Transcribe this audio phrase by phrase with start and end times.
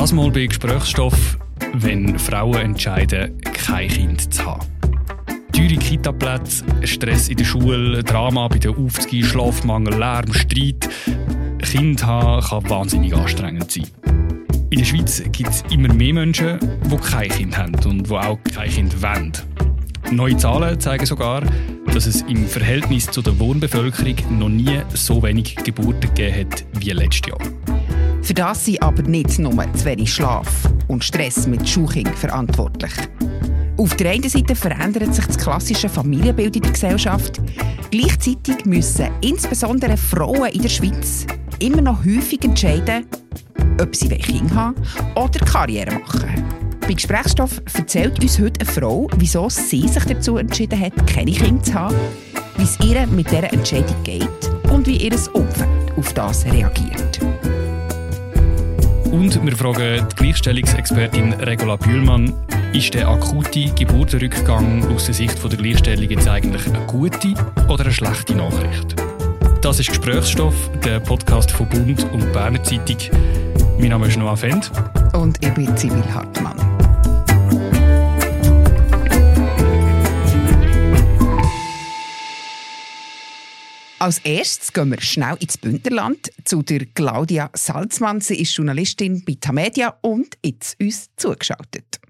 [0.00, 1.36] Das mal bei Gesprächsstoff,
[1.74, 4.66] wenn Frauen entscheiden, kein Kind zu haben.
[5.52, 10.88] Teure Kitaplätze, Stress in der Schule, Drama bei der Aufzüge, Schlafmangel, Lärm, Streit.
[11.62, 13.88] Kind haben kann wahnsinnig anstrengend sein.
[14.70, 16.58] In der Schweiz gibt es immer mehr Menschen,
[16.90, 19.32] die kein Kind haben und die auch kein Kind wollen.
[20.10, 21.42] Neue Zahlen zeigen sogar,
[21.92, 26.90] dass es im Verhältnis zu der Wohnbevölkerung noch nie so wenig Geburten gegeben hat wie
[26.92, 27.79] letztes Jahr.
[28.22, 30.48] Für das sind aber nicht nur zu wenig Schlaf
[30.88, 32.92] und Stress mit Schulkindern verantwortlich.
[33.76, 37.40] Auf der einen Seite verändert sich das klassische Familienbild in der Gesellschaft.
[37.90, 41.26] Gleichzeitig müssen insbesondere Frauen in der Schweiz
[41.60, 43.06] immer noch häufig entscheiden,
[43.80, 44.76] ob sie Kinder haben
[45.14, 46.44] oder Karriere machen.
[46.80, 51.62] Bei Gesprächsstoff erzählt uns heute eine Frau, wieso sie sich dazu entschieden hat, keine Kinder
[51.62, 51.96] zu haben,
[52.56, 54.28] wie es ihr mit dieser Entscheidung geht
[54.70, 57.20] und wie ihr Umfeld auf das reagiert.
[59.10, 62.32] Und wir fragen die Gleichstellungsexpertin Regula Bühlmann,
[62.72, 67.34] ist der akute Geburtenrückgang aus der Sicht der Gleichstellung jetzt eigentlich eine gute
[67.68, 68.94] oder eine schlechte Nachricht?
[69.62, 72.98] Das ist Gesprächsstoff, der Podcast von Bund und Berner Zeitung.
[73.80, 74.70] Mein Name ist Noah Fendt.
[75.12, 76.59] Und ich bin Sibyl Hartmann.
[84.02, 88.22] Als erstes gehen wir schnell ins Bündnerland zu der Claudia Salzmann.
[88.22, 92.00] Sie ist Journalistin bei Tamedia und jetzt uns zugeschaltet.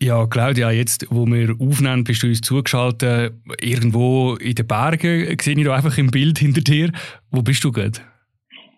[0.00, 3.34] Ja, Claudia, jetzt, wo wir aufnehmen, bist du uns zugeschaltet.
[3.60, 6.90] Irgendwo in den Bergen sehe ich da einfach im Bild hinter dir.
[7.30, 8.00] Wo bist du gerade?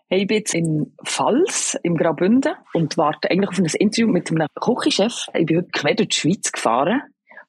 [0.08, 4.32] Hey, ich bin jetzt in Pfalz, im Graubünden, und warte eigentlich auf ein Interview mit
[4.32, 5.26] einem Küchenchef.
[5.32, 7.02] Ich bin heute quer durch die Schweiz gefahren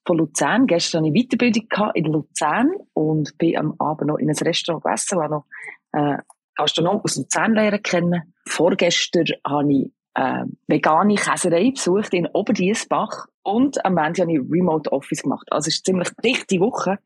[0.09, 0.65] von Luzern.
[0.65, 5.19] Gestern hatte ich Weiterbildung in Luzern und bin am Abend noch in ein Restaurant gegessen,
[5.19, 5.45] wo noch
[5.91, 6.17] äh,
[6.55, 8.33] Gastronom aus Luzern lernen kennen.
[8.47, 14.92] Vorgestern habe ich äh, vegane Käserei besucht in Oberdiesbach und am Ende habe ich Remote
[14.92, 15.47] Office gemacht.
[15.52, 16.97] Also es ist eine ziemlich dichte Woche.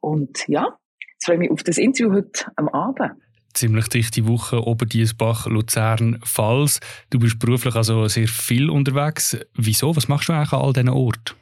[0.00, 0.78] Und ja,
[1.12, 3.12] jetzt freue ich mich auf das Interview heute am Abend
[3.52, 6.78] ziemlich dichte Woche Oberdiesbach, Luzern, Pfalz.
[7.10, 9.36] Du bist beruflich also sehr viel unterwegs.
[9.54, 9.96] Wieso?
[9.96, 11.39] Was machst du eigentlich an all diesen Orten?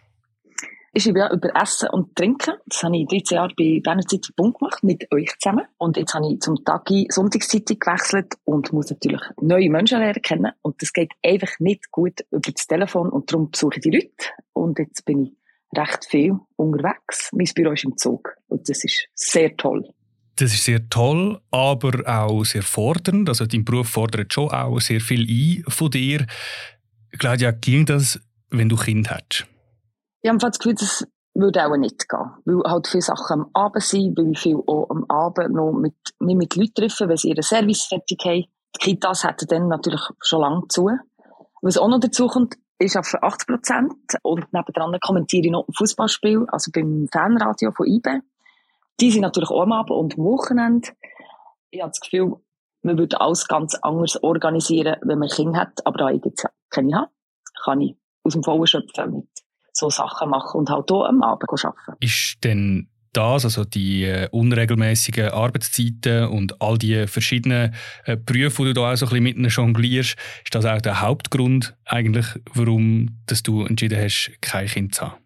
[1.00, 2.54] Schreibe ja über Essen und Trinken.
[2.66, 5.66] Das habe ich 13 Jahre bei Berner Zeitung Bund gemacht, mit euch zusammen.
[5.78, 10.52] Und jetzt habe ich zum Tagi Sonntagszeitung gewechselt und muss natürlich neue Menschen lernen kennen.
[10.62, 14.10] Und das geht einfach nicht gut über das Telefon und darum besuche ich die Leute.
[14.52, 15.32] Und jetzt bin ich
[15.76, 17.30] recht viel unterwegs.
[17.32, 19.88] Mein Büro ist im Zug und das ist sehr toll.
[20.36, 23.28] Das ist sehr toll, aber auch sehr fordernd.
[23.28, 26.26] Also dein Beruf fordert schon auch sehr viel ein von dir.
[27.18, 28.20] Claudia, ging das,
[28.50, 29.46] wenn du Kind hättest?
[30.22, 32.30] Ich habe das Gefühl, das würde auch nicht gehen.
[32.44, 35.94] Weil halt viele Sachen am Abend sind, weil ich viel auch am Abend noch mit,
[36.18, 38.44] mich mit Leuten treffen, wenn sie ihren Service fertig haben.
[38.76, 40.90] Die Kitas hätten dann natürlich schon lange zu.
[41.62, 45.72] Was auch noch dazu kommt, ich arbeite 80 Prozent und nebendran kommentiere ich noch ein
[45.74, 48.20] Fußballspiel, also beim Fanradio von IBE.
[49.00, 50.88] Die sind natürlich auch am Abend und am Wochenende.
[51.70, 52.36] Ich habe das Gefühl,
[52.82, 56.96] man würde alles ganz anders organisieren, wenn man Kinder hat, aber da ich jetzt keine
[56.96, 57.10] habe,
[57.64, 59.28] kann ich aus dem Vollen schöpfen mit
[59.72, 61.96] so Sachen machen und halt auch am Abend arbeiten.
[62.00, 67.74] Ist denn das, also die äh, unregelmäßigen Arbeitszeiten und all die verschiedenen
[68.04, 71.00] äh, Berufe, die du da auch so ein bisschen miteinander jonglierst, ist das auch der
[71.00, 75.16] Hauptgrund eigentlich, warum dass du entschieden hast, kein Kind zu haben?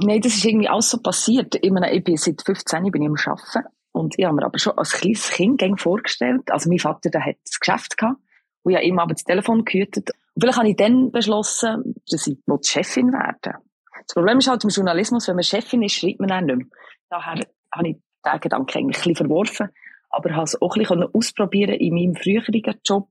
[0.00, 1.56] Nein, das ist irgendwie alles so passiert.
[1.60, 4.58] Ich, meine, ich bin seit 15 bin ich am Arbeiten und ich habe mir aber
[4.58, 8.20] schon als kleines Kind vorgestellt, also mein Vater der hat das Geschäft gehabt
[8.62, 10.10] und ich habe immer das Telefon gehütet.
[10.34, 13.58] Und vielleicht habe ich dann beschlossen, dass ich Chefin werden
[14.08, 16.66] das Problem ist halt im Journalismus, wenn man Chefin ist, schreibt man auch nicht mehr.
[17.10, 19.68] Daher habe ich den Gedanken eigentlich ein bisschen verworfen,
[20.08, 23.10] aber habe es auch ein bisschen ausprobieren in meinem früheren Job,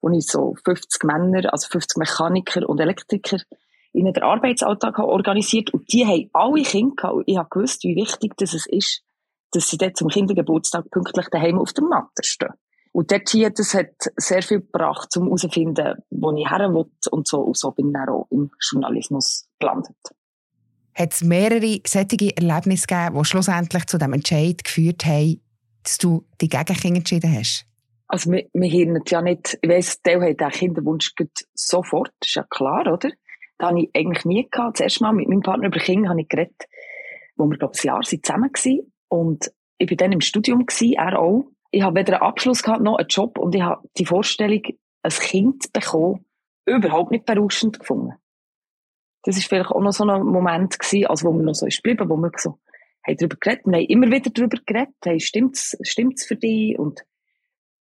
[0.00, 3.38] wo ich so 50 Männer, also 50 Mechaniker und Elektriker
[3.92, 7.94] in den Arbeitsalltag organisiert und die haben alle Kinder gehabt und ich habe gewusst, wie
[7.94, 9.02] wichtig das ist,
[9.52, 12.52] dass sie dort zum Kindergeburtstag pünktlich daheim auf der Matte stehen.
[12.96, 17.28] Und dort hier, das hat sehr viel gebracht, um herauszufinden, wo ich her will und
[17.28, 17.40] so.
[17.40, 19.98] Und so bin ich auch im Journalismus gelandet.
[20.94, 25.42] Hat es mehrere solche Erlebnisse gegeben, die schlussendlich zu dem Entscheid geführt haben,
[25.82, 27.66] dass du dich gegen Kinder entschieden hast?
[28.08, 31.12] Also, wir, wir hören ja nicht, ich weiss, Teil hat den Kinderwunsch
[31.52, 33.10] sofort, das ist ja klar, oder?
[33.58, 34.80] Das habe ich eigentlich nie gehabt.
[34.80, 36.64] Das erste Mal mit meinem Partner über Kinder habe ich geredet,
[37.36, 38.92] wo wir, glaube ich, ein Jahr zusammen waren.
[39.08, 42.82] Und ich war dann im Studium, gewesen, er auch ich habe weder einen Abschluss gehabt
[42.82, 44.62] noch einen Job und ich habe die Vorstellung,
[45.02, 46.24] ein Kind zu bekommen,
[46.64, 48.14] überhaupt nicht berauschend gefunden.
[49.22, 51.82] Das ist vielleicht auch noch so ein Moment gewesen, als wo wir noch so ist
[51.82, 52.58] geblieben, wo wir so
[53.06, 56.78] haben darüber geredet, wir haben immer wieder darüber geredet, hey, stimmt's, stimmt's für dich?
[56.78, 57.04] Und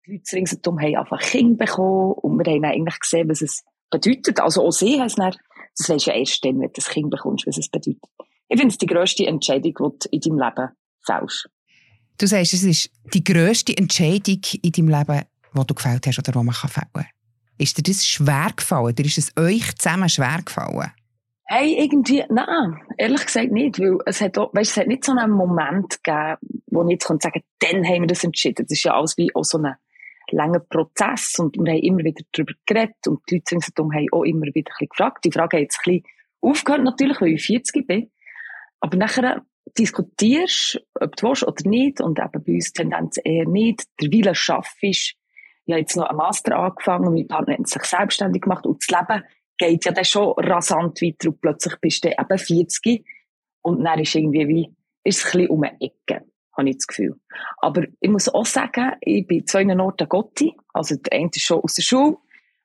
[0.06, 4.40] die Leute ringsherum haben einfach Kinder bekommen und wir haben eigentlich gesehen, was es bedeutet.
[4.40, 5.34] Also auch sie heisst dann,
[5.76, 8.02] das weisst ja erst dann, wenn du das Kind bekommst, was es bedeutet.
[8.48, 10.68] Ich finde es die grösste Entscheidung, die du in deinem Leben
[11.04, 11.48] fällst.
[12.22, 15.22] Du sagst, es ist die grösste Entscheidung in deinem Leben,
[15.54, 17.06] die du gefällt hast oder die man fällen kann.
[17.58, 20.92] Ist dir das schwer gefallen oder ist es euch zusammen schwer gefallen?
[21.46, 25.10] Hey, irgendwie, nein, ehrlich gesagt nicht, weil es hat, auch, weißt, es hat nicht so
[25.10, 26.36] einen Moment gegeben,
[26.66, 28.66] wo ich jetzt sagen kann, dann haben wir das entschieden.
[28.68, 29.74] Das ist ja alles wie auch so ein
[30.30, 34.22] langer Prozess und wir haben immer wieder darüber geredet und die Leute ringsherum haben auch
[34.22, 35.24] immer wieder gefragt.
[35.24, 36.04] Die Frage hat jetzt ein bisschen
[36.40, 38.12] aufgehört natürlich, weil ich 40 bin.
[38.78, 39.42] Aber nachher
[39.78, 43.84] diskutierst, ob du willst oder nicht und eben bei uns Tendenz eher nicht.
[44.00, 44.82] Der Wille schaffst.
[44.82, 45.16] Ich
[45.68, 49.24] habe jetzt noch einen Master angefangen mein Partner hat sich selbstständig gemacht und das Leben
[49.56, 53.04] geht ja dann schon rasant weiter und plötzlich bist du eben 40
[53.62, 56.24] und dann ist irgendwie wie, ist es ein bisschen um eine Ecke,
[56.56, 57.20] habe ich das Gefühl.
[57.58, 61.60] Aber ich muss auch sagen, ich bin zwei Orten Gotti, also der eine ist schon
[61.60, 62.16] aus der Schule,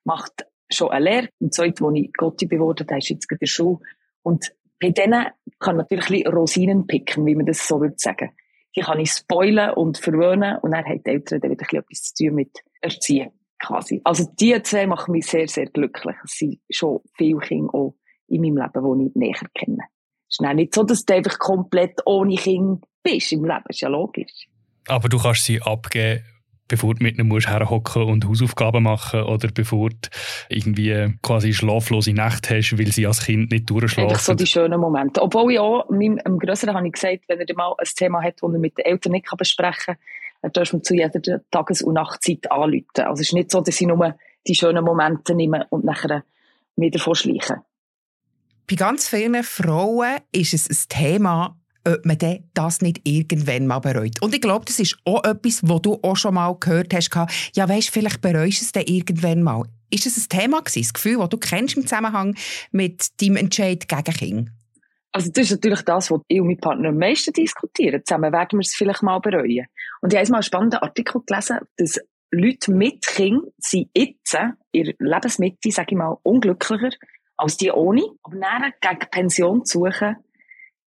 [0.03, 3.37] macht schon eine Lehre, und der zweite, wo ich Gotti geworden der ist jetzt in
[3.37, 3.79] der Schule.
[4.23, 5.27] Und bei denen
[5.59, 8.31] kann man natürlich Rosinen picken, wie man das so würde sagen.
[8.75, 12.25] Die kann ich spoilen und verwöhnen und dann haben die Eltern dann wieder etwas zu
[12.25, 14.01] tun mit Erziehen quasi.
[14.03, 16.15] Also die zwei machen mich sehr, sehr glücklich.
[16.23, 17.95] Es sind schon viele Kinder auch
[18.27, 19.83] in meinem Leben, die ich näher kenne.
[20.29, 23.63] Es ist nicht so, dass du einfach komplett ohne Kind bist im Leben.
[23.65, 24.47] Das ist ja logisch.
[24.87, 26.23] Aber du kannst sie abgeben,
[26.67, 29.95] bevor du mit ihnen musst herhocken und Hausaufgaben machen oder bevor du
[30.49, 34.09] irgendwie quasi schlaflose Nacht hast, weil sie als Kind nicht durchschlafen.
[34.09, 35.21] Einfach so die schönen Momente.
[35.21, 38.35] Obwohl ich auch, meinem, meinem Grösseren habe ich gesagt, wenn er mal ein Thema hat,
[38.41, 39.97] das er mit den Eltern nicht besprechen kann,
[40.41, 42.85] dann darf man zu jeder Tages- und Nachtzeit anrufen.
[42.97, 44.15] Also es ist nicht so, dass ich nur
[44.47, 46.23] die schönen Momente nehme und nachher
[46.75, 47.57] wieder vorschleichen.
[48.69, 52.17] Bei ganz vielen Frauen ist es ein Thema, ob man
[52.53, 54.21] das nicht irgendwann mal bereut.
[54.21, 57.09] Und ich glaube, das ist auch etwas, wo du auch schon mal gehört hast.
[57.55, 59.63] Ja, weißt, vielleicht bereust du es dann irgendwann mal.
[59.89, 62.35] Ist das ein Thema gewesen, das Gefühl, das du kennst im Zusammenhang
[62.71, 64.51] mit deinem Entscheid gegen Kinder?
[65.13, 68.01] Also das ist natürlich das, was ich und mein Partner am meisten diskutieren.
[68.05, 69.65] Zusammen werden wir es vielleicht mal bereuen.
[70.01, 71.99] Und ich habe mal einen spannenden Artikel gelesen, dass
[72.31, 74.37] Leute mit Kindern sind jetzt
[74.73, 76.89] in Lebensmitte, sage ich mal, unglücklicher
[77.37, 78.03] als die ohne.
[78.23, 80.17] Aber dann gegen Pension zu suchen,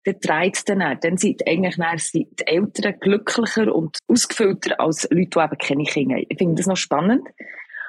[0.03, 0.97] dann dreht es dann.
[0.99, 5.83] Dann sind eigentlich dann sind die Eltern glücklicher und ausgefüllter als Leute, die eben keine
[5.83, 6.25] Kinder haben.
[6.29, 7.27] Ich finde das noch spannend.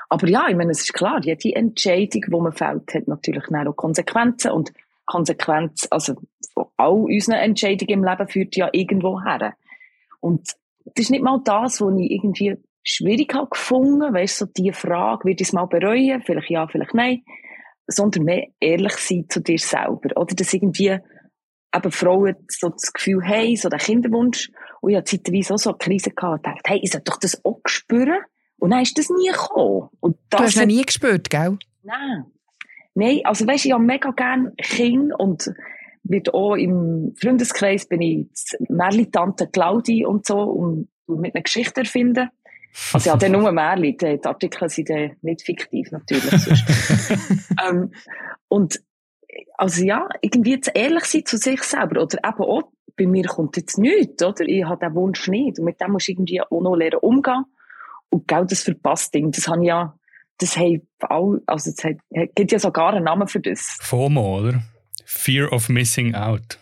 [0.09, 3.76] Aber ja, ich meine, es ist klar, jede Entscheidung, die man fällt, hat natürlich auch
[3.76, 4.73] Konsequenzen und
[5.06, 6.14] Konsequenz, also
[6.53, 9.55] von all unseren Entscheidungen im Leben führt ja irgendwo her.
[10.20, 10.49] Und
[10.85, 15.25] das ist nicht mal das, was ich irgendwie schwierig habe gefunden, weißt so die Frage,
[15.25, 16.23] wird ich es mal bereuen?
[16.23, 17.23] Vielleicht ja, vielleicht nein.
[17.87, 20.11] Sondern mehr ehrlich sein zu dir selber.
[20.17, 20.99] Oder dass irgendwie
[21.75, 24.51] eben Frauen so das Gefühl haben, so den Kinderwunsch.
[24.81, 27.19] Und ich hatte zeitweise auch so eine Krise gehabt und dachte, hey, ich sollte doch
[27.19, 28.19] das auch spüren.
[28.59, 29.89] Und dann ist das nie gekommen.
[30.01, 31.59] Und das du hast es nie gespürt, gell?
[31.83, 32.25] Nein.
[32.95, 35.51] Nein, also weißt, ich habe mega gerne Kinder und
[36.05, 38.27] wird auch im Freundeskreis bin ich
[38.69, 42.29] Merli-Tante Claudi und so und mit einer Geschichte erfinden.
[42.93, 46.25] Also ja, dann nur Merli, die Artikel sind dann nicht fiktiv natürlich.
[47.69, 47.93] ähm,
[48.49, 48.81] und
[49.56, 52.62] also ja, irgendwie jetzt ehrlich sein zu sich selber oder eben auch,
[52.96, 54.44] bei mir kommt jetzt nichts, oder?
[54.46, 57.44] Ich habe den Wunsch nicht und mit dem muss ich irgendwie auch noch lernen umgehen
[58.10, 59.94] und genau das verpasst Ding, das habe ich ja
[60.39, 60.82] das haben
[61.46, 61.96] also es hat,
[62.34, 63.77] gibt ja sogar einen Namen für das.
[63.81, 64.62] FOMO, oder?
[65.05, 66.58] Fear of Missing Out.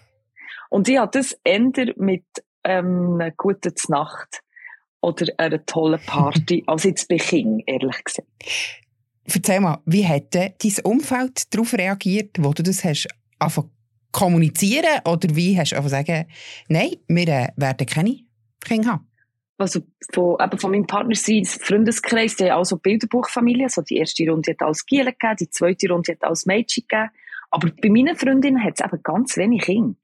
[0.69, 2.25] Und ich habe das ändert mit
[2.65, 4.41] ähm, einer guten Nacht
[5.01, 8.29] oder einer tollen Party, als jetzt bei King, ehrlich gesagt.
[9.35, 10.53] Erzähl mal, wie hat dein
[10.85, 13.09] Umfeld darauf reagiert, wo du das hast
[13.39, 13.71] angefangen
[14.13, 16.27] kommunizieren oder wie hast du einfach sagen,
[16.69, 18.19] nein, wir äh, werden keine
[18.61, 19.11] Kinder haben?
[19.61, 19.81] also
[20.13, 23.69] von, eben von meinem Partner sein Freundeskreis, die haben auch so Bilderbuchfamilie.
[23.69, 27.11] So die erste Runde hat als Giele gegeben, die zweite Runde hat als Mädchen gegeben.
[27.51, 29.95] Aber bei meinen Freundinnen hat es eben ganz wenig Kinder.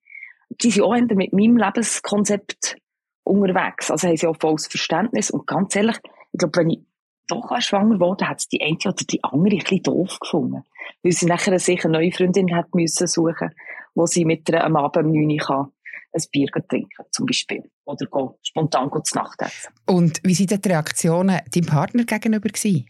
[0.50, 2.76] Die sind auch mit meinem Lebenskonzept
[3.24, 3.90] unterwegs.
[3.90, 5.30] Also haben sie auch volles Verständnis.
[5.30, 5.96] Und ganz ehrlich,
[6.32, 6.80] ich glaube, wenn ich
[7.26, 10.62] doch schwanger wurde, hat es die eine oder die andere ein bisschen doof gefunden.
[11.02, 13.50] Weil sie nachher sich eine neue Freundin hat müssen suchen,
[13.94, 15.72] wo sie mit ihr am Abend um 9 Uhr kann
[16.16, 17.70] ein Bier trinken, zum Beispiel.
[17.84, 19.72] Oder go, spontan go zu Nacht essen.
[19.86, 22.48] Und wie waren die Reaktionen deinem Partner gegenüber?
[22.48, 22.86] Gewesen?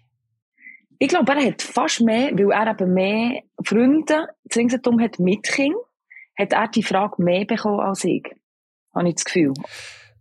[0.99, 5.75] Ich glaube, er hat fast mehr, weil er eben mehr Freunde ringsherum hat mit Kind,
[6.39, 8.25] hat er die Frage mehr bekommen als ich.
[8.95, 9.53] Habe ich das Gefühl.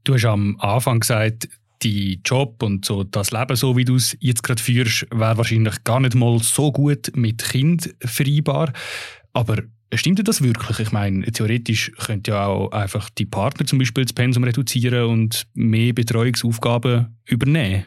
[0.04, 1.48] Du hast am Anfang gesagt,
[1.82, 5.84] die Job und so das Leben, so wie du es jetzt gerade führst, wäre wahrscheinlich
[5.84, 8.74] gar nicht mal so gut mit Kind vereinbar.
[9.34, 9.64] Aber
[9.94, 10.80] Stimmt das wirklich?
[10.80, 15.48] Ich meine, theoretisch könnte ja auch einfach die Partner zum Beispiel das Pensum reduzieren und
[15.54, 17.86] mehr Betreuungsaufgaben übernehmen.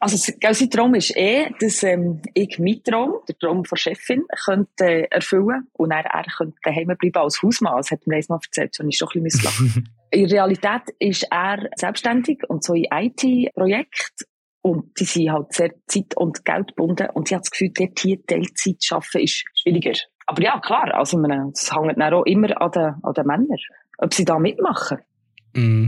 [0.00, 4.84] Also, sein Traum ist eh, dass ähm, ich meinen Traum, der Traum der Chefin, könnte
[4.84, 7.76] äh, erfüllen und er, er könnte daheim bleiben als Hausmann.
[7.76, 9.88] Das hat mir eines Mal erzählt, schon ist doch ein bisschen misslachen.
[10.12, 14.26] in Realität ist er selbstständig und so in IT-Projekt
[14.60, 18.24] und die sind halt sehr zeit- und geldgebunden und ich habe das Gefühl, dort hier
[18.26, 19.98] Teilzeit zu arbeiten ist schwieriger.
[20.26, 21.18] Aber ja, klar, also
[21.52, 23.58] es hängt dann auch immer an den, an den Männern,
[23.98, 24.98] ob sie da mitmachen.
[25.54, 25.86] Mm.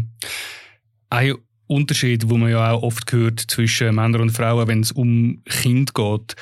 [1.10, 1.34] Ein
[1.68, 5.94] Unterschied, wo man ja auch oft hört zwischen Männern und Frauen, wenn es um Kind
[5.94, 6.34] geht,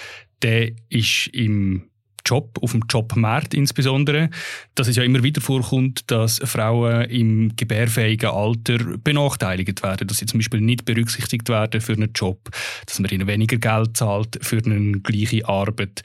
[0.42, 1.90] der ist im
[2.24, 4.30] Job, auf dem Jobmarkt insbesondere,
[4.74, 10.26] dass es ja immer wieder vorkommt, dass Frauen im gebärfähigen Alter benachteiligt werden, dass sie
[10.26, 12.50] zum Beispiel nicht berücksichtigt werden für einen Job,
[12.86, 16.02] dass man ihnen weniger Geld zahlt für eine gleiche Arbeit.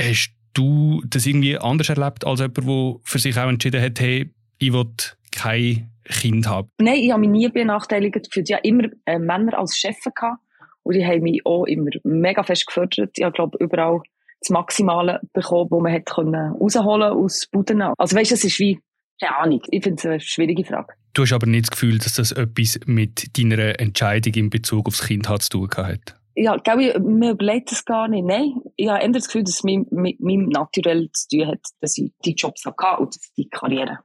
[0.00, 4.30] Hast du das irgendwie anders erlebt als jemand, der für sich auch entschieden hat, hey,
[4.58, 4.86] ich will
[5.32, 6.68] kein Kind haben?
[6.78, 8.48] Nein, ich habe mich nie benachteiligt gefühlt.
[8.48, 10.40] Ich hatte immer äh, Männer als gehabt
[10.82, 13.10] und die haben mich auch immer mega fest gefördert.
[13.16, 14.00] Ich glaube, überall
[14.40, 17.82] das Maximale bekommen, was man hätte können rausholen aus Buden.
[17.82, 18.80] Also weißt, du, es ist wie,
[19.20, 20.94] keine Ahnung, ich finde es eine schwierige Frage.
[21.12, 25.02] Du hast aber nicht das Gefühl, dass das etwas mit deiner Entscheidung in Bezug aufs
[25.06, 26.16] Kind hat zu tun hat?
[26.36, 28.24] Ja, glaube ich, mir überlegt das gar nicht.
[28.24, 31.60] Nein, ich habe eher das Gefühl, dass es mit, mit meinem Naturell zu tun hat,
[31.80, 33.98] dass ich die Jobs hatte und die Karriere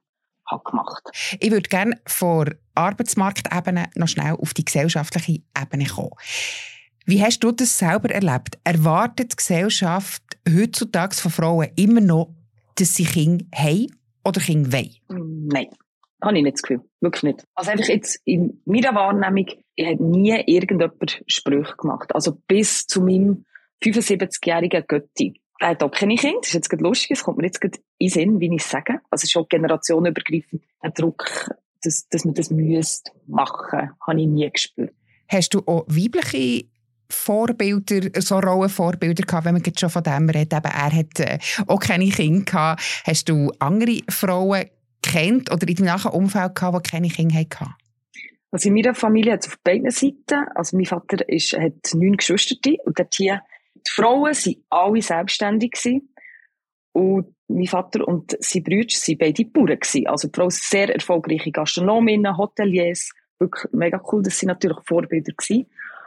[0.50, 1.04] habe gemacht.
[1.40, 6.12] Ich würde gerne von Arbeitsmarktebene noch schnell auf die gesellschaftliche Ebene kommen.
[7.06, 8.58] Wie hast du das selber erlebt?
[8.64, 12.34] Erwartet die Gesellschaft heutzutage von Frauen immer noch,
[12.76, 13.88] dass sie Kinder haben
[14.24, 15.50] oder Kinder wollen?
[15.54, 15.68] Nein,
[16.20, 16.82] habe ich nicht das Gefühl.
[17.02, 17.44] Wirklich nicht.
[17.54, 19.46] Also einfach jetzt in meiner Wahrnehmung,
[19.76, 22.14] ich habe nie irgendjemand Sprüche gemacht.
[22.16, 23.46] Also bis zu meinem
[23.84, 25.40] 75-jährigen Götti.
[25.60, 26.40] Er hat auch keine Kinder.
[26.42, 27.12] Das ist jetzt gerade lustig.
[27.12, 28.94] Es kommt mir jetzt gerade in Sinn, wie ich es sage.
[29.12, 30.64] Also es ist schon generationenübergreifend.
[30.84, 31.52] Der Druck,
[31.84, 34.94] dass, dass man das müsste machen, habe ich nie gespürt.
[35.28, 36.66] Hast du auch weibliche
[37.26, 40.54] Vorbilder, so Rollenvorbilder gehabt, wenn man jetzt schon von dem redet.
[40.54, 42.84] Eben, er hat äh, auch keine Kinder gehabt.
[43.04, 44.66] Hast du andere Frauen
[45.02, 47.74] kennt oder in deinem nahen Umfeld gehabt, die keine Kinder hatten?
[48.52, 50.48] Also in meiner Familie hat es auf beiden Seiten.
[50.54, 52.56] Also mein Vater ist, hat neun Geschwister
[52.86, 53.42] und dort hier,
[53.76, 56.14] die Frauen waren alle selbstständig gewesen.
[56.94, 60.08] Und mein Vater und seine Brüder waren beide Bauern gewesen.
[60.08, 63.12] Also die Frau sehr erfolgreiche Gastronominnen, Hoteliers.
[63.40, 65.66] Wirklich mega cool, dass sie natürlich Vorbilder waren.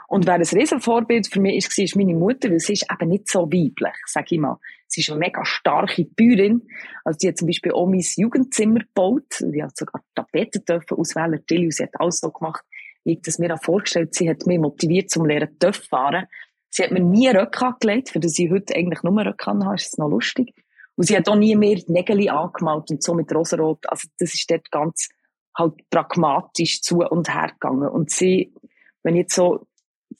[0.08, 3.28] Und wer ein Riesenvorbild für mich war, ist meine Mutter, weil sie ist eben nicht
[3.28, 4.58] so weiblich, sag ich mal.
[4.86, 6.66] Sie ist eine mega starke Bäuerin.
[7.04, 9.38] Also, die hat zum Beispiel auch mein Jugendzimmer gebaut.
[9.40, 11.44] Die hat sogar Tapeten dürfen auswählen.
[11.46, 12.64] Tilly, sie hat alles so gemacht,
[13.04, 16.26] wie ich das mir auch vorgestellt Sie hat mich motiviert zum Lehren Töpf fahren.
[16.70, 19.74] Sie hat mir nie Röcke angelegt, für das ich heute eigentlich nur Röcke habe.
[19.74, 20.54] Ist das noch lustig?
[20.96, 23.86] Und sie hat auch nie mehr die Nägel angemalt und so mit Rosarot.
[23.90, 25.10] Also, das ist dort ganz
[25.54, 27.88] halt pragmatisch zu und her gegangen.
[27.90, 28.54] Und sie,
[29.02, 29.67] wenn ich jetzt so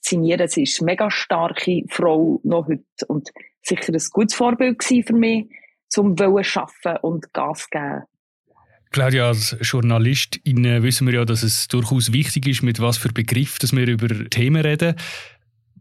[0.01, 0.49] signieren.
[0.49, 3.31] Sie ist eine mega starke Frau noch heute und
[3.63, 5.47] sicher ein gutes Vorbild für mich,
[5.89, 8.03] zum Wollen arbeiten und Gas geben.
[8.91, 13.59] Claudia, als Journalistin wissen wir ja, dass es durchaus wichtig ist, mit was für Begriff
[13.59, 14.95] dass wir über Themen reden.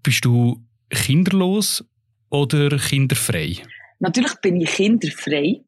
[0.03, 1.85] Bist du kinderlos
[2.29, 3.57] oder kinderfrei?
[3.99, 5.61] Natürlich bin ich kinderfrei.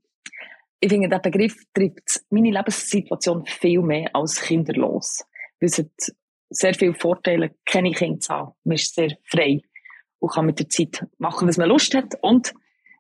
[0.81, 5.23] Ich finde, der Begriff trifft meine Lebenssituation viel mehr als kinderlos.
[5.59, 6.13] Weil es
[6.49, 8.51] sehr viele Vorteile, keine Kinder zu haben.
[8.63, 9.61] Man ist sehr frei
[10.19, 12.53] und kann mit der Zeit machen, was man Lust hat und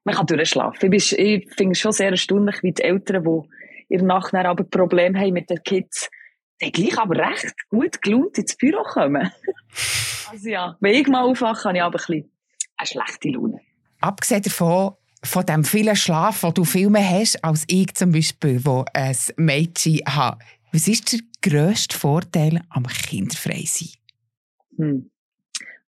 [0.03, 0.91] man kann durchschlafen.
[0.93, 5.19] Ich, ich finde es schon sehr erstaunlich, wie die Eltern, die ihr nachher aber Probleme
[5.19, 6.09] haben mit den Kids,
[6.61, 9.31] die gleich aber recht gut gelaunt ins Büro kommen.
[10.31, 12.31] also ja, wenn ich mal aufwache, habe ich aber ein bisschen
[12.77, 13.59] eine schlechte Laune.
[13.99, 18.63] Abgesehen davon, von dem vielen Schlaf, den du viel mehr hast, als ich zum Beispiel,
[18.63, 20.39] wo ein Mädchen hat.
[20.71, 23.89] Was ist der grösste Vorteil am kinderfrei sein?
[24.77, 25.09] Hm.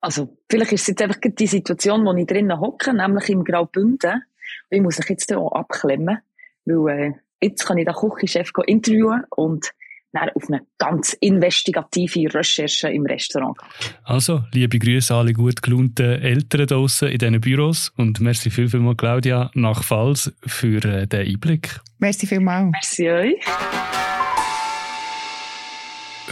[0.02, 4.24] Also, vielleicht ist es jetzt einfach die Situation, wo ich drinnen hocke, nämlich im Graubünden.
[4.70, 6.20] Ich muss mich jetzt auch abklemmen,
[6.66, 9.72] weil äh, jetzt kann ich den Küchenchef interviewen und
[10.12, 13.58] dann auf eine ganz investigative Recherche im Restaurant.
[14.04, 18.80] Also, liebe Grüße alle gut gelaunten Eltern draussen in diesen Büros und merci viel, viel
[18.80, 21.80] mal Claudia nach Pfalz für äh, den Einblick.
[22.00, 22.72] Merci vielmals.
[22.72, 24.19] Merci euch.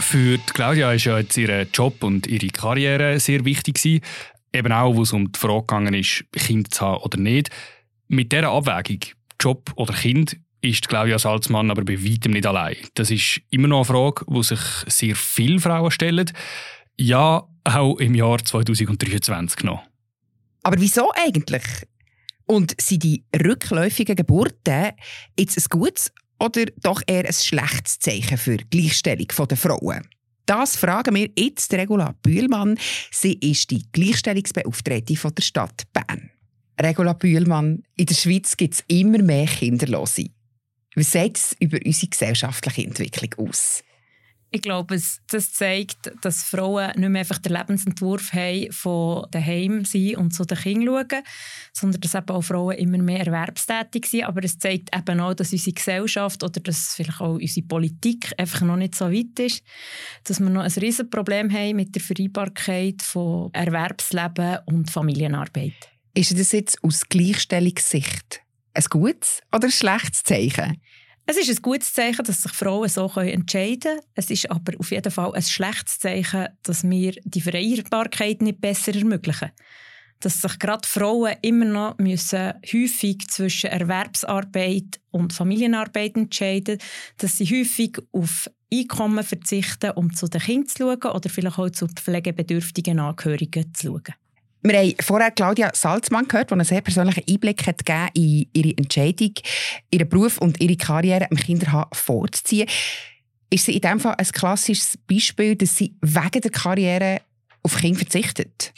[0.00, 4.00] Für Claudia ist ja jetzt ihr Job und ihre Karriere sehr wichtig gewesen.
[4.52, 7.50] Eben auch, wo es um die Frage gegangen ist, Kind zu haben oder nicht.
[8.06, 9.00] Mit dieser Abwägung,
[9.40, 12.76] Job oder Kind, ist Claudia Salzmann aber bei weitem nicht allein.
[12.94, 16.30] Das ist immer noch eine Frage, die sich sehr viele Frauen stellen.
[16.96, 19.82] Ja, auch im Jahr 2023 noch.
[20.62, 21.62] Aber wieso eigentlich?
[22.46, 24.92] Und sind die rückläufigen Geburten
[25.38, 30.08] jetzt ein gutes oder doch eher ein schlechtes Zeichen für die Gleichstellung der Frauen?
[30.46, 32.78] Das fragen wir jetzt Regula Bühlmann.
[33.10, 36.30] Sie ist die Gleichstellungsbeauftragte der Stadt Bern.
[36.80, 40.30] Regula Bühlmann, in der Schweiz gibt es immer mehr Kinderlose.
[40.94, 43.82] Wie sieht es über unsere gesellschaftliche Entwicklung aus?
[44.50, 44.98] Ich glaube,
[45.30, 50.44] das zeigt, dass Frauen nicht mehr einfach den Lebensentwurf haben von daheim sein und zu
[50.44, 51.22] den Kindern schauen,
[51.74, 54.24] sondern dass eben auch Frauen immer mehr erwerbstätig sind.
[54.24, 58.62] Aber es zeigt eben auch, dass unsere Gesellschaft oder dass vielleicht auch unsere Politik einfach
[58.62, 59.62] noch nicht so weit ist,
[60.24, 65.74] dass wir noch ein riesiges Problem haben mit der Vereinbarkeit von Erwerbsleben und Familienarbeit.
[66.14, 68.40] Ist das jetzt aus Gleichstellungssicht
[68.72, 70.80] ein gutes oder ein schlechtes Zeichen?
[71.30, 74.00] Es ist ein gutes Zeichen, dass sich Frauen so entscheiden können.
[74.14, 78.94] Es ist aber auf jeden Fall ein schlechtes Zeichen, dass wir die Vereinbarkeit nicht besser
[78.94, 79.50] ermöglichen.
[80.20, 86.78] Dass sich gerade Frauen immer noch müssen häufig zwischen Erwerbsarbeit und Familienarbeit entscheiden
[87.18, 91.68] dass sie häufig auf Einkommen verzichten, um zu den Kindern zu schauen oder vielleicht auch
[91.68, 94.27] zu pflegebedürftigen Angehörigen zu schauen.
[94.62, 98.76] Wir haben vorher Claudia Salzmann gehört, die einen sehr persönlichen Einblick hat gegeben in ihre
[98.76, 99.34] Entscheidung,
[99.90, 102.68] ihren Beruf und ihre Karriere im Kinderhaus vorzuziehen.
[103.50, 107.20] Ist sie in diesem Fall ein klassisches Beispiel, dass sie wegen der Karriere
[107.62, 108.72] auf Kinder verzichtet?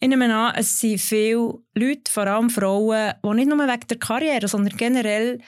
[0.00, 3.98] Ich nehme an, es sind viele Leute, vor allem Frauen, die nicht nur wegen der
[3.98, 5.40] Karriere, sondern generell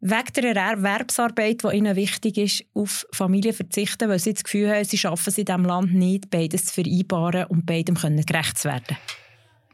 [0.00, 4.84] wegen der Erwerbsarbeit, die ihnen wichtig ist, auf Familie verzichten, weil sie das Gefühl haben,
[4.84, 8.68] sie schaffen es in diesem Land nicht, beides zu vereinbaren und beidem können gerecht zu
[8.68, 8.96] werden.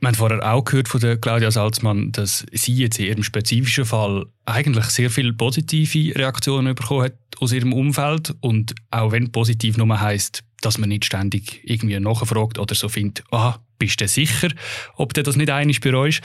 [0.01, 4.27] Wir haben vorher auch gehört von Claudia Salzmann, dass sie jetzt in ihrem spezifischen Fall
[4.45, 10.01] eigentlich sehr viele positive Reaktionen bekommen hat aus ihrem Umfeld und auch wenn positiv nur
[10.01, 14.49] heisst, dass man nicht ständig irgendwie nachfragt oder so findet, ah, bist du sicher,
[14.97, 16.25] ob das nicht einig bei euch ist,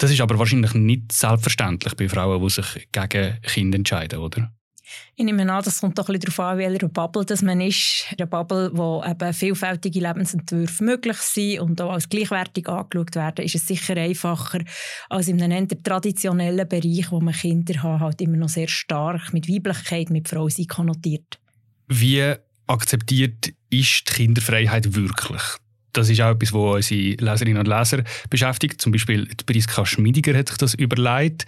[0.00, 4.50] das ist aber wahrscheinlich nicht selbstverständlich bei Frauen, die sich gegen Kinder entscheiden, oder?
[5.14, 8.06] Ich nehme an, das kommt doch ein bisschen darauf an, welcher Bubble dass man ist.
[8.16, 13.54] Eine Bubble, wo eben vielfältige Lebensentwürfe möglich sind und auch als gleichwertig angeschaut werden, ist
[13.54, 14.64] es sicher einfacher
[15.10, 19.48] als in einem traditionellen Bereich, wo man Kinder hat, halt immer noch sehr stark mit
[19.48, 21.38] Weiblichkeit, mit Frau sein konnotiert.
[21.86, 22.34] Wie
[22.66, 25.42] akzeptiert ist die Kinderfreiheit wirklich?
[25.92, 28.80] Das ist auch etwas, was unsere Leserinnen und Leser beschäftigt.
[28.80, 31.46] Zum Beispiel die Priska Schmidiger hat sich das überlegt.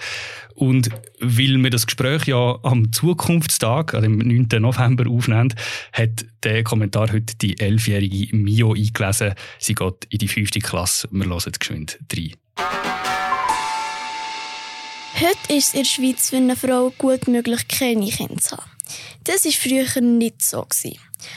[0.55, 4.61] Und weil wir das Gespräch ja am Zukunftstag, an dem 9.
[4.61, 5.55] November, aufnehmen,
[5.93, 9.35] hat der Kommentar heute die elfjährige Mio eingelesen.
[9.59, 11.09] Sie geht in die fünfte Klasse.
[11.11, 12.33] Wir hören geschwind rein.
[15.15, 18.71] Heute ist es in der Schweiz für eine Frau gut möglich, keine Kinder zu haben.
[19.25, 20.67] Das war früher nicht so.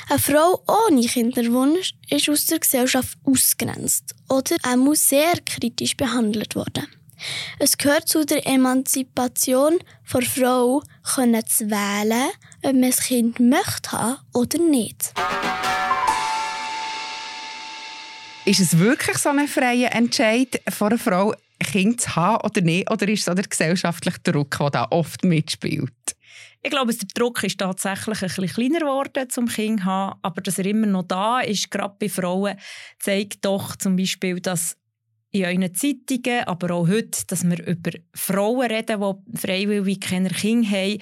[0.09, 6.55] Eine Frau ohne Kinderwunsch ist aus der Gesellschaft ausgrenzt oder auch muss sehr kritisch behandelt
[6.55, 6.87] worden.
[7.59, 9.79] Es gehört zu der Emanzipation
[10.13, 10.83] der Frau,
[11.15, 12.29] können zu wählen,
[12.61, 15.13] ob man ein Kind möchte haben oder nicht.
[18.45, 22.61] Ist es wirklich so ein freier Entscheid von einer Frau, ein Kind zu haben oder
[22.61, 22.91] nicht?
[22.91, 26.14] Oder ist es der gesellschaftliche Druck, der da oft mitspielt?
[26.65, 30.41] Ich glaube, der Druck ist tatsächlich ein bisschen kleiner geworden zum Kind zu haben, aber
[30.41, 32.57] dass er immer noch da ist, gerade bei Frauen,
[32.97, 34.75] zeigt doch zum Beispiel, dass
[35.29, 40.71] in euren Zeitungen, aber auch heute, dass wir über Frauen reden, die freiwillig keine Kinder
[40.71, 40.97] haben.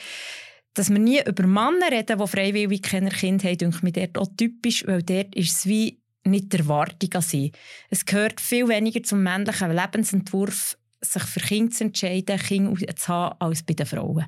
[0.73, 4.17] Dass wir nie über Männer reden, die freiwillig keine Kinder haben, denke ich mir dort
[4.17, 7.53] auch typisch, weil dort ist es wie nicht der Erwartung an sie.
[7.89, 13.37] Es gehört viel weniger zum männlichen Lebensentwurf, sich für Kinder zu entscheiden, Kinder zu haben,
[13.39, 14.25] als bei den Frauen.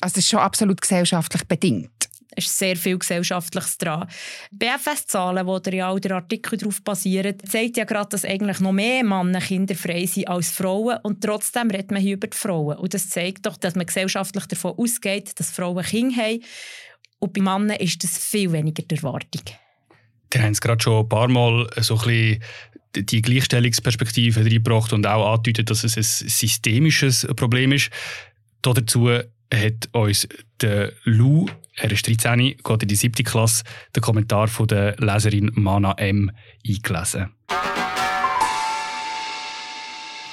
[0.00, 1.90] Also das ist schon absolut gesellschaftlich bedingt.
[2.38, 4.06] Es ist sehr viel Gesellschaftliches dran.
[4.52, 8.72] BFS-Zahlen, wo der ja auch der Artikel darauf basieren, zeigt ja gerade, dass eigentlich noch
[8.72, 12.76] mehr Männer kinderfrei sind als Frauen und trotzdem redet man hier über die Frauen.
[12.76, 16.42] Und das zeigt doch, dass man gesellschaftlich davon ausgeht, dass Frauen Kinder haben
[17.18, 19.42] und bei Männern ist das viel weniger die Erwartung.
[20.30, 22.42] Wir haben es gerade schon ein paar Mal so ein bisschen
[22.94, 27.90] die Gleichstellungsperspektive reingebracht und auch angedeutet, dass es ein systemisches Problem ist.
[28.62, 29.08] Dazu
[29.52, 30.28] hat uns
[30.60, 35.50] der Lou, er ist 13, geht in die siebte Klasse, den Kommentar von der Leserin
[35.54, 36.30] Mana M.
[36.66, 37.30] eingelesen.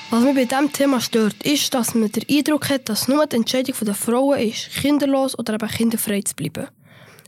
[0.10, 3.38] Was mich bei diesem Thema stört, ist, dass man den Eindruck hat, dass nur die
[3.38, 6.68] Entscheidung der Frauen ist, kinderlos oder eben kinderfrei zu bleiben.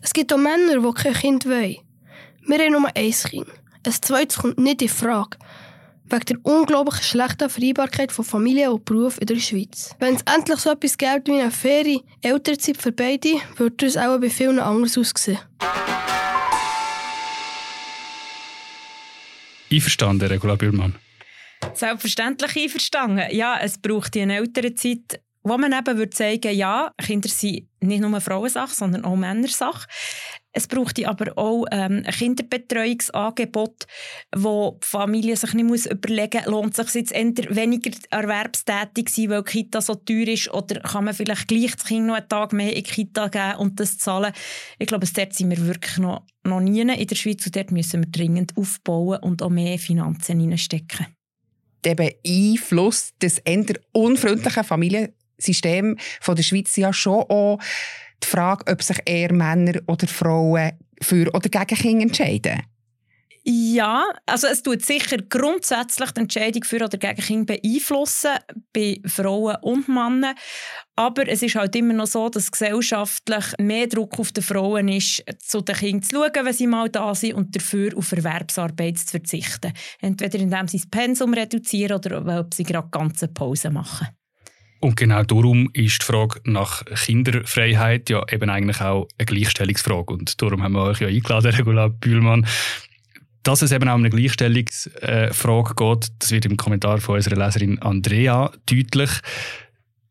[0.02, 1.78] Es gibt auch Männer, die kein Kind wollen.
[2.46, 3.48] Wir haben nur ein Kind.
[3.84, 5.38] Ein zweites kommt nicht in Frage
[6.10, 9.96] wegen der unglaublich schlechten Vereinbarkeit von Familie und Beruf in der Schweiz.
[10.00, 14.20] Wenn es endlich so etwas gäbe wie eine faire Elternzeit für beide, würde es auch
[14.20, 15.40] bei vielen anders aussehen.
[19.72, 20.96] Einverstanden, Regula Bühlmann?
[21.74, 23.36] Selbstverständlich einverstanden.
[23.36, 28.22] Ja, es braucht eine Elternzeit, wo man eben würde sagen, ja, Kinder sind nicht nur
[28.22, 29.88] Frauensache, sondern auch Männersache.
[30.58, 33.88] Es braucht aber auch ähm, ein Kinderbetreuungsangebot,
[34.34, 39.10] wo die Familie sich nicht muss überlegen muss, lohnt es sich jetzt eher weniger erwerbstätig
[39.10, 42.16] sein, weil die Kita so teuer ist, oder kann man vielleicht gleich das Kind noch
[42.16, 44.32] einen Tag mehr in die Kita geben und das zahlen.
[44.80, 48.04] Ich glaube, dort sind wir wirklich noch, noch nie in der Schweiz und dort müssen
[48.04, 51.08] wir dringend aufbauen und auch mehr Finanzen reinstecken.
[51.84, 57.60] Der Einfluss des eher unfreundlichen Familiensystems der Schweiz ja schon auch
[58.24, 62.62] die Frage, ob sich eher Männer oder Frauen für oder gegen Kinder entscheiden.
[63.48, 68.32] Ja, also es tut sicher grundsätzlich die Entscheidung für oder gegen Kinder beeinflussen,
[68.74, 70.34] bei Frauen und Männern.
[70.96, 75.24] Aber es ist halt immer noch so, dass gesellschaftlich mehr Druck auf die Frauen ist,
[75.38, 79.12] zu den Kindern zu schauen, wenn sie mal da sind und dafür auf Erwerbsarbeit zu
[79.12, 79.74] verzichten.
[80.02, 84.08] Entweder indem sie das Pensum reduzieren oder weil sie gerade ganze Pause machen.
[84.86, 90.14] Und genau darum ist die Frage nach Kinderfreiheit ja eben eigentlich auch eine Gleichstellungsfrage.
[90.14, 92.46] Und darum haben wir euch ja eingeladen, Regula Bühlmann.
[93.42, 97.80] Dass es eben auch um eine Gleichstellungsfrage geht, das wird im Kommentar von unserer Leserin
[97.80, 99.10] Andrea deutlich.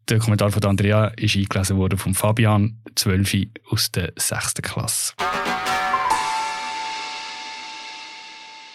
[0.08, 4.54] Der Kommentar von Andrea ist eingelesen worden von Fabian, 12 aus der 6.
[4.54, 5.12] Klasse.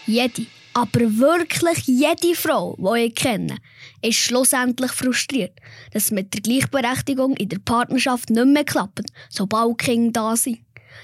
[0.05, 0.45] Jede
[0.79, 3.57] aber wirklich jede Frau, die ich kenne,
[4.01, 5.51] ist schlussendlich frustriert,
[5.91, 10.59] dass es mit der Gleichberechtigung in der Partnerschaft nicht mehr klappt, sobald Kinder da sind.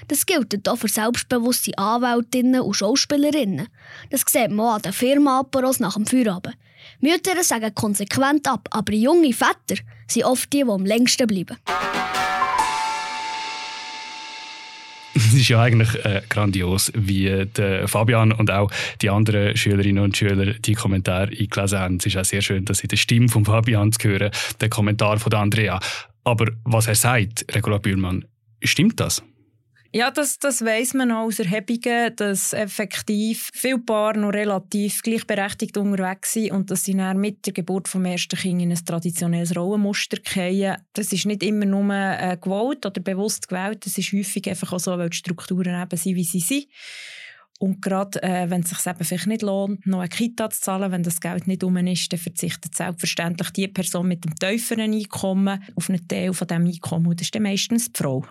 [0.08, 3.68] Das gilt auch für selbstbewusste Anwältinnen und Schauspielerinnen.
[4.10, 6.56] Das sieht man auch an den Firma-Aperos nach dem Feierabend.
[7.00, 11.58] Mütter sagen konsequent ab, aber junge Väter sind oft die, die am längsten bleiben.
[15.46, 18.68] Ist ja eigentlich äh, grandios, wie der Fabian und auch
[19.00, 21.96] die anderen Schülerinnen und Schüler die Kommentare eingelesen haben.
[21.98, 25.20] Es ist auch sehr schön, dass in der Stimme von Fabian zu hören, der Kommentar
[25.20, 25.78] von Andrea.
[26.24, 28.24] Aber was er sagt, Regula Bühlmann,
[28.60, 29.22] stimmt das?
[29.92, 35.76] Ja, das, das weiss man auch aus Erhebungen, dass effektiv viele Paare noch relativ gleichberechtigt
[35.76, 39.56] unterwegs sind und dass sie dann mit der Geburt des ersten Kind in ein traditionelles
[39.56, 40.76] Rollenmuster fallen.
[40.92, 44.80] Das ist nicht immer nur äh, gewollt oder bewusst gewählt, das ist häufig einfach auch
[44.80, 46.66] so, weil die Strukturen eben sind, wie sie sind.
[47.58, 50.92] Und gerade äh, wenn es sich eben vielleicht nicht lohnt, noch eine Kita zu zahlen,
[50.92, 55.62] wenn das Geld nicht um ist, dann verzichtet selbstverständlich die Person mit dem tieferen Einkommen
[55.74, 57.06] auf einen Teil von diesem Einkommen.
[57.06, 58.26] Und das ist dann meistens die Frau.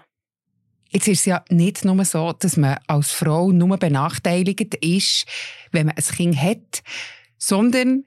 [0.95, 5.25] Jetzt ist es ja nicht nur so, dass man als Frau nur benachteiligt ist,
[5.73, 6.84] wenn man ein Kind hat,
[7.38, 8.05] sondern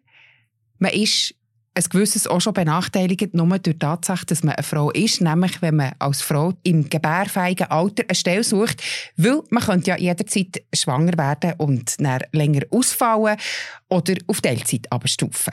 [0.79, 1.35] man ist
[1.75, 5.61] ein gewisses auch schon benachteiligt, nur durch die Tatsache, dass man eine Frau ist, nämlich
[5.61, 8.83] wenn man als Frau im gebärfähigen Alter eine Stelle sucht,
[9.19, 13.37] weil man könnte ja jederzeit schwanger werden und dann länger ausfallen
[13.91, 15.53] oder auf Teilzeit abstufen.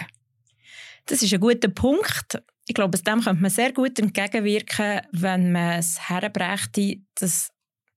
[1.07, 5.79] Das ist ein guter Punkt ich glaube, dem könnte man sehr gut entgegenwirken, wenn man
[5.79, 7.49] es herbrächte, dass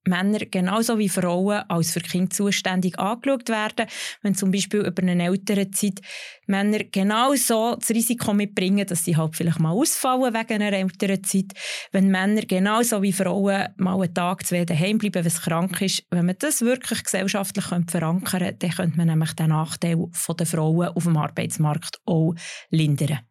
[0.09, 3.87] Männer genauso wie Frauen als für Kinder zuständig angeschaut werden.
[4.23, 6.01] Wenn zum Beispiel über eine ältere Zeit
[6.47, 11.53] Männer genauso das Risiko mitbringen, dass sie halt vielleicht mal ausfallen wegen einer älteren Zeit.
[11.93, 16.05] Wenn Männer genauso wie Frauen mal einen Tag, zwei daheim bleiben, wenn es krank ist.
[16.11, 20.07] Wenn man das wirklich gesellschaftlich verankern könnte, dann könnte man nämlich den Nachteil
[20.39, 22.35] der Frauen auf dem Arbeitsmarkt auch
[22.71, 23.28] lindern.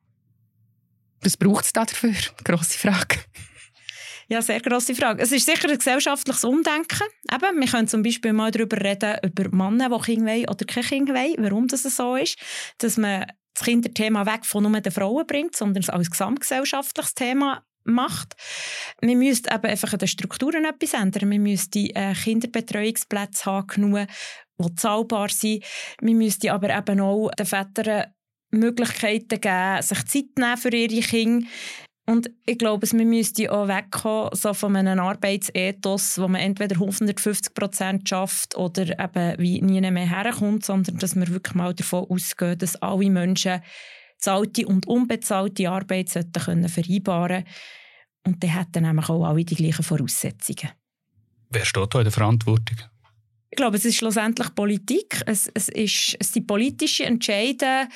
[1.21, 2.13] Was braucht es da dafür?
[2.43, 3.19] Grosse Frage.
[4.29, 5.23] Ja, sehr grosse Frage.
[5.23, 7.07] Es ist sicher ein gesellschaftliches Umdenken.
[7.31, 10.85] Eben, wir können zum Beispiel mal darüber reden, über Männer, die Kinder wollen oder keine
[10.85, 12.37] Kinder wollen, warum das so ist.
[12.79, 17.63] Dass man das Kinderthema weg von nur den Frauen bringt, sondern es als gesamtgesellschaftliches Thema
[17.85, 18.35] macht.
[19.01, 21.31] Wir müssen eben einfach an den Strukturen etwas ändern.
[21.31, 24.07] Wir müssten äh, Kinderbetreuungsplätze haben, genug,
[24.59, 25.63] die zahlbar sind.
[26.01, 28.13] Wir müssten aber eben auch den Vätern
[28.59, 31.47] Möglichkeiten geben, sich Zeit nehmen für ihre Kinder.
[32.09, 37.53] Und ich glaube, wir müssten auch wegkommen so von einem Arbeitsethos, wo man entweder 150
[37.53, 42.57] Prozent schafft oder eben wie nie mehr herkommt, sondern dass wir wirklich mal davon ausgehen,
[42.57, 43.61] dass alle Menschen
[44.17, 47.55] zahlte und unbezahlte Arbeit sollten können vereinbaren können.
[48.25, 50.71] Und dann hätten nämlich auch alle die gleichen Voraussetzungen.
[51.49, 52.77] Wer steht da in der Verantwortung?
[53.49, 55.21] Ich glaube, es ist schlussendlich Politik.
[55.25, 57.89] Es, es, ist, es sind politische Entscheidungen,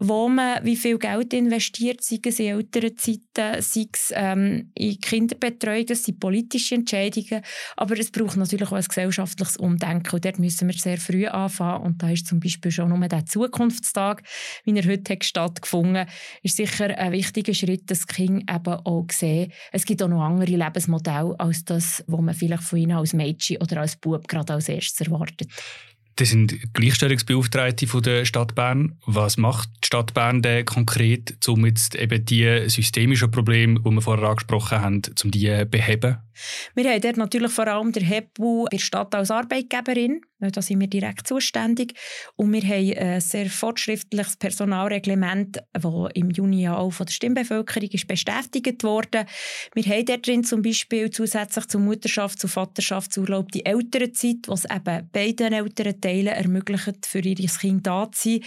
[0.00, 4.98] wo man wie viel Geld investiert, sei es in älteren Zeiten, sei es ähm, in
[4.98, 7.42] Kinderbetreuung, das sind politische Entscheidungen,
[7.76, 10.14] aber es braucht natürlich auch ein gesellschaftliches Umdenken.
[10.14, 11.84] Und dort müssen wir sehr früh anfangen.
[11.84, 14.22] Und da ist zum Beispiel schon nur der Zukunftstag,
[14.64, 16.06] wie er heute hat stattgefunden
[16.42, 20.56] ist sicher ein wichtiger Schritt, dass Kinder eben auch sehen, es gibt auch noch andere
[20.56, 24.68] Lebensmodelle als das, was man vielleicht von ihnen als Mädchen oder als Bub gerade als
[24.68, 25.48] erstes erwartet.
[26.20, 28.98] Das sind Gleichstellungsbeauftragte von der Stadt Bern.
[29.06, 34.02] Was macht die Stadt Bern denn konkret, um jetzt eben die systemischen Probleme, die wir
[34.02, 36.18] vorher angesprochen haben, um die zu beheben?
[36.74, 40.22] Wir haben dort natürlich vor allem der HEPU in der Stadt als Arbeitgeberin.
[40.40, 41.92] Da sind wir direkt zuständig.
[42.36, 48.08] Und wir haben ein sehr fortschrittliches Personalreglement, das im Juni auch von der Stimmbevölkerung ist
[48.08, 49.26] bestätigt wurde.
[49.74, 55.10] Wir haben dort drin zum Beispiel zusätzlich zum Mutterschafts- und Vaterschaftsurlaub die Elternzeit, was eben
[55.12, 58.40] beiden Elternteilen ermöglicht, für ihr Kind da zu sein.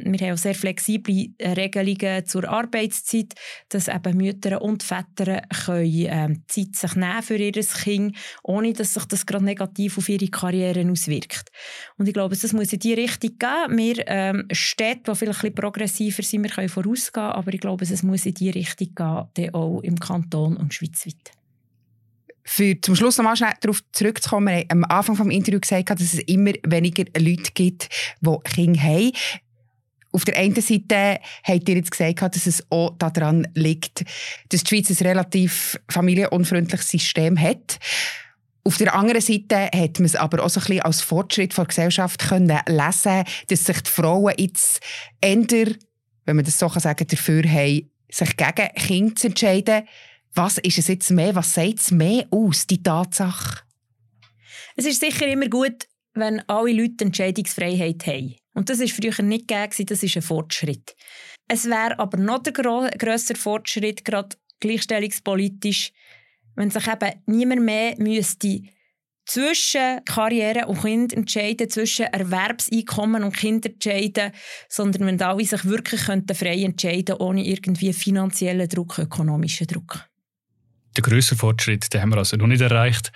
[0.00, 3.34] Wir haben auch sehr flexible Regelungen zur Arbeitszeit,
[3.70, 8.94] dass eben Mütter und Väter können, ähm, Zeit sich nehmen für ihr Kind, ohne dass
[8.94, 11.50] sich das gerade negativ auf ihre Karriere auswirkt.
[11.96, 13.76] Und ich glaube, das muss in die Richtung gehen.
[13.76, 18.02] Wir ähm, Städte, die vielleicht ein progressiver sind, wir können vorausgehen, aber ich glaube, es
[18.02, 18.94] muss in die Richtung
[19.34, 21.32] gehen, auch im Kanton und schweizweit.
[22.44, 26.52] Für zum Schluss nochmal schnell darauf zurückzukommen, am Anfang des Interviews gesagt, dass es immer
[26.66, 27.88] weniger Leute gibt,
[28.22, 29.12] die Kinder haben.
[30.18, 34.04] Auf der einen Seite habt ihr jetzt gesagt, dass es auch daran liegt,
[34.48, 37.78] dass die Schweiz ein relativ familienunfreundliches System hat.
[38.64, 41.66] Auf der anderen Seite hat man es aber auch so ein bisschen als Fortschritt der
[41.66, 44.80] Gesellschaft können lesen, dass sich die Frauen jetzt
[45.20, 45.76] eher,
[46.24, 49.86] wenn man das so kann, dafür haben, sich gegen Kinder zu entscheiden.
[50.34, 51.36] Was ist es jetzt mehr?
[51.36, 53.60] Was sagt es mehr aus, die Tatsache?
[54.74, 58.34] Es ist sicher immer gut, wenn alle Leute Entscheidungsfreiheit haben.
[58.58, 60.96] Und das war früher nicht gegeben, das ist ein Fortschritt.
[61.46, 65.92] Es wäre aber noch der grössere Fortschritt, gerade gleichstellungspolitisch,
[66.56, 68.62] wenn sich eben niemand mehr müsste
[69.26, 74.32] zwischen Karriere und Kind entscheiden, zwischen Erwerbseinkommen und Kind entscheiden,
[74.68, 80.04] sondern wenn alle sich wirklich könnten frei entscheiden ohne irgendwie finanziellen Druck, ökonomischen Druck.
[80.96, 83.12] Den grösseren Fortschritt den haben wir also noch nicht erreicht.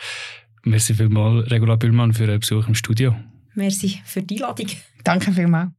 [0.63, 3.17] Merci vielmals, Regula Bühlmann, für einen Besuch im Studio.
[3.55, 4.69] Merci für die Einladung.
[5.05, 5.71] Danke vielmals.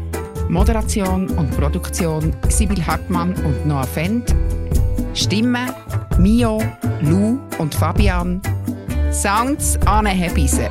[0.49, 4.35] Moderation und Produktion Sibyl Hartmann und Noah Fendt.
[5.15, 5.75] Stimme
[6.19, 6.63] Mio,
[7.03, 8.41] Lou und Fabian.
[9.11, 10.71] Sounds Anne Hebise.